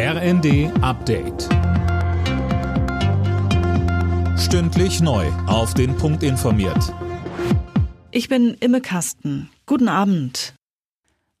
RND 0.00 0.70
Update. 0.80 1.48
Stündlich 4.38 5.00
neu. 5.00 5.26
Auf 5.48 5.74
den 5.74 5.96
Punkt 5.96 6.22
informiert. 6.22 6.94
Ich 8.12 8.28
bin 8.28 8.56
Imme 8.60 8.80
Kasten. 8.80 9.50
Guten 9.66 9.88
Abend. 9.88 10.54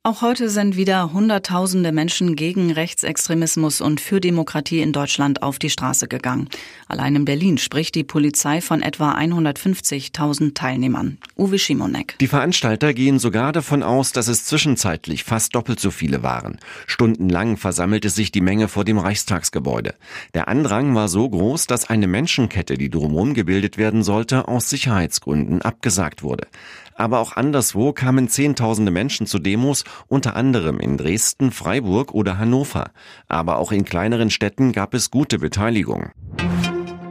Auch 0.02 0.22
heute 0.22 0.50
sind 0.50 0.76
wieder 0.76 1.12
Hunderttausende 1.12 1.92
Menschen 1.92 2.34
gegen 2.34 2.72
Rechtsextremismus 2.72 3.80
und 3.80 4.00
für 4.00 4.20
Demokratie 4.20 4.80
in 4.80 4.92
Deutschland 4.92 5.44
auf 5.44 5.60
die 5.60 5.70
Straße 5.70 6.08
gegangen. 6.08 6.48
Allein 6.88 7.14
in 7.14 7.24
Berlin 7.24 7.58
spricht 7.58 7.94
die 7.94 8.02
Polizei 8.02 8.60
von 8.60 8.82
etwa 8.82 9.12
150.000 9.16 10.54
Teilnehmern. 10.54 11.18
Uwe 11.38 11.56
Schimonek. 11.56 12.16
Die 12.18 12.26
Veranstalter 12.26 12.92
gehen 12.92 13.20
sogar 13.20 13.52
davon 13.52 13.84
aus, 13.84 14.10
dass 14.10 14.26
es 14.26 14.44
zwischenzeitlich 14.44 15.22
fast 15.22 15.54
doppelt 15.54 15.78
so 15.78 15.92
viele 15.92 16.24
waren. 16.24 16.58
Stundenlang 16.88 17.56
versammelte 17.56 18.10
sich 18.10 18.32
die 18.32 18.40
Menge 18.40 18.66
vor 18.66 18.84
dem 18.84 18.98
Reichstagsgebäude. 18.98 19.94
Der 20.34 20.48
Andrang 20.48 20.96
war 20.96 21.06
so 21.06 21.30
groß, 21.30 21.68
dass 21.68 21.88
eine 21.88 22.08
Menschenkette, 22.08 22.76
die 22.76 22.90
drumherum 22.90 23.34
gebildet 23.34 23.78
werden 23.78 24.02
sollte, 24.02 24.48
aus 24.48 24.68
Sicherheitsgründen 24.68 25.62
abgesagt 25.62 26.24
wurde. 26.24 26.48
Aber 26.96 27.20
auch 27.20 27.36
anderswo 27.36 27.92
kamen 27.92 28.28
Zehntausende 28.28 28.90
Menschen 28.90 29.28
zu 29.28 29.38
Demos, 29.38 29.84
unter 30.08 30.34
anderem 30.34 30.80
in 30.80 30.96
Dresden, 30.96 31.52
Freiburg 31.52 32.12
oder 32.14 32.38
Hannover. 32.38 32.90
Aber 33.28 33.58
auch 33.58 33.70
in 33.70 33.84
kleineren 33.84 34.30
Städten 34.30 34.72
gab 34.72 34.92
es 34.92 35.12
gute 35.12 35.38
Beteiligung. 35.38 36.10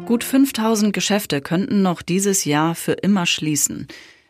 Gut 0.06 0.26
5000 0.26 0.92
Geschäfte 0.92 1.40
könnten 1.40 1.82
noch 1.82 2.02
dieses 2.02 2.44
Jahr 2.44 2.76
für 2.76 2.94
immer 2.94 3.26
schließen. 3.26 3.88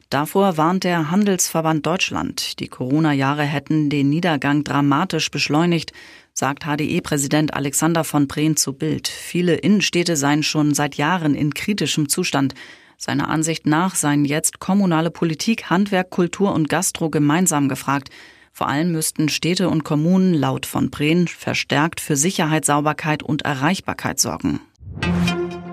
Davor 0.09 0.55
warnt 0.55 0.85
der 0.85 1.11
Handelsverband 1.11 1.85
Deutschland. 1.85 2.61
Die 2.61 2.69
Corona-Jahre 2.69 3.43
hätten 3.43 3.89
den 3.89 4.09
Niedergang 4.09 4.63
dramatisch 4.63 5.29
beschleunigt, 5.29 5.91
sagt 6.33 6.63
HDE-Präsident 6.63 7.53
Alexander 7.53 8.05
von 8.05 8.29
Prehn 8.29 8.55
zu 8.55 8.71
Bild. 8.71 9.09
Viele 9.09 9.55
Innenstädte 9.55 10.15
seien 10.15 10.43
schon 10.43 10.73
seit 10.73 10.95
Jahren 10.95 11.35
in 11.35 11.53
kritischem 11.53 12.07
Zustand. 12.07 12.53
Seiner 12.95 13.27
Ansicht 13.27 13.65
nach 13.65 13.95
seien 13.95 14.23
jetzt 14.23 14.59
kommunale 14.59 15.11
Politik, 15.11 15.69
Handwerk, 15.69 16.09
Kultur 16.09 16.53
und 16.53 16.69
Gastro 16.69 17.09
gemeinsam 17.09 17.67
gefragt. 17.67 18.09
Vor 18.53 18.69
allem 18.69 18.93
müssten 18.93 19.27
Städte 19.27 19.67
und 19.67 19.83
Kommunen 19.83 20.33
laut 20.33 20.65
von 20.65 20.89
Prehn 20.89 21.27
verstärkt 21.27 21.99
für 21.99 22.15
Sicherheit, 22.15 22.63
Sauberkeit 22.63 23.23
und 23.23 23.41
Erreichbarkeit 23.41 24.21
sorgen. 24.21 24.61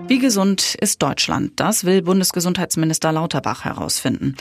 Wie 0.07 0.19
gesund 0.19 0.75
ist 0.75 1.01
Deutschland? 1.01 1.53
Das 1.55 1.83
will 1.83 2.03
Bundesgesundheitsminister 2.03 3.11
Lauterbach 3.11 3.65
herausfinden. 3.65 4.35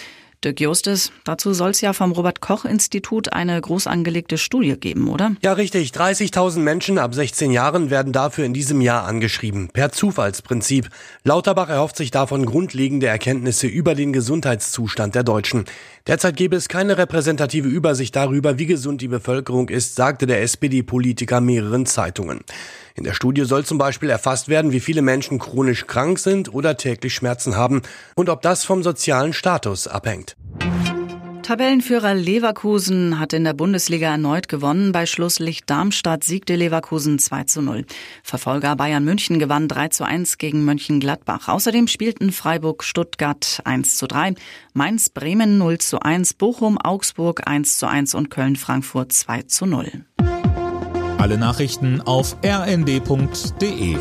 Dirk 0.45 0.61
Justes, 0.61 1.11
dazu 1.25 1.55
soll 1.55 1.71
es 1.71 1.81
ja 1.81 1.95
vom 1.95 2.13
Robert-Koch-Institut 2.13 3.33
eine 3.33 3.59
groß 3.59 3.87
angelegte 3.87 4.37
Studie 4.37 4.79
geben, 4.79 5.09
oder? 5.09 5.35
Ja, 5.43 5.55
richtig. 5.55 5.93
30.000 5.93 6.59
Menschen 6.59 6.99
ab 6.99 7.15
16 7.15 7.51
Jahren 7.51 7.89
werden 7.89 8.13
dafür 8.13 8.45
in 8.45 8.53
diesem 8.53 8.81
Jahr 8.83 9.05
angeschrieben. 9.05 9.71
Per 9.73 9.91
Zufallsprinzip. 9.91 10.91
Lauterbach 11.23 11.71
erhofft 11.71 11.97
sich 11.97 12.11
davon 12.11 12.45
grundlegende 12.45 13.07
Erkenntnisse 13.07 13.67
über 13.67 13.95
den 13.95 14.13
Gesundheitszustand 14.13 15.15
der 15.15 15.25
Deutschen. 15.25 15.65
Derzeit 16.07 16.37
gäbe 16.37 16.57
es 16.57 16.69
keine 16.69 16.99
repräsentative 16.99 17.69
Übersicht 17.69 18.15
darüber, 18.15 18.59
wie 18.59 18.67
gesund 18.67 19.01
die 19.01 19.09
Bevölkerung 19.09 19.71
ist, 19.71 19.95
sagte 19.95 20.27
der 20.27 20.43
SPD-Politiker 20.43 21.41
mehreren 21.41 21.87
Zeitungen. 21.87 22.41
In 22.97 23.03
der 23.03 23.15
Studie 23.15 23.45
soll 23.45 23.65
zum 23.65 23.79
Beispiel 23.79 24.11
erfasst 24.11 24.49
werden, 24.49 24.71
wie 24.71 24.81
viele 24.81 25.03
Menschen 25.03 25.41
chronisch 25.41 25.87
krank 25.87 26.19
sind 26.19 26.53
oder 26.53 26.77
täglich 26.77 27.15
Schmerzen 27.15 27.57
haben 27.57 27.83
und 28.15 28.29
ob 28.29 28.43
das 28.43 28.65
vom 28.65 28.85
sozialen 28.85 29.33
Status 29.33 29.89
abhängt. 29.89 30.34
Tabellenführer 31.45 32.15
Leverkusen 32.15 33.19
hat 33.19 33.35
in 33.35 33.45
der 33.45 33.53
Bundesliga 33.53 34.09
erneut 34.09 34.49
gewonnen. 34.49 34.93
Bei 34.93 35.05
Schlusslicht 35.05 35.69
Darmstadt 35.69 36.25
siegte 36.25 36.57
Leverkusen 36.57 37.19
2 37.19 37.45
zu 37.45 37.61
0. 37.61 37.85
Verfolger 38.23 38.75
Bayern 38.77 39.05
München 39.05 39.39
gewann 39.39 39.69
3 39.69 39.89
zu 39.89 40.05
1 40.05 40.39
gegen 40.39 40.65
Mönchengladbach. 40.65 41.49
Außerdem 41.49 41.87
spielten 41.87 42.33
Freiburg 42.33 42.83
Stuttgart 42.83 43.61
1 43.67 43.99
zu 43.99 44.07
3, 44.07 44.37
Mainz 44.73 45.11
Bremen 45.11 45.59
0 45.59 45.77
zu 45.79 46.01
1, 46.01 46.33
Bochum 46.33 46.79
Augsburg 46.79 47.47
1 47.47 47.77
zu 47.77 47.89
1 47.89 48.15
und 48.15 48.31
Köln 48.31 48.57
Frankfurt 48.57 49.13
2 49.13 49.43
zu 49.43 49.67
0. 49.67 50.07
Alle 51.19 51.37
Nachrichten 51.37 52.01
auf 52.01 52.39
rnd.de 52.43 53.99